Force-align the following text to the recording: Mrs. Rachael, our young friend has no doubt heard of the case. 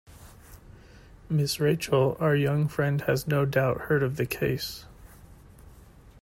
Mrs. 1.31 1.59
Rachael, 1.59 2.17
our 2.19 2.35
young 2.35 2.67
friend 2.67 3.01
has 3.01 3.27
no 3.27 3.45
doubt 3.45 3.81
heard 3.81 4.01
of 4.01 4.17
the 4.17 4.25
case. 4.25 4.85